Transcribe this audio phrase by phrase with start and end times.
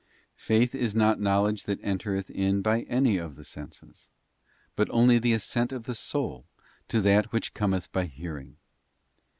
[0.25, 4.09] '* Faith is not knowledge that entereth in by any of the senses,
[4.75, 6.43] but only the assent of the soul
[6.87, 8.57] to that which cometh by hearing.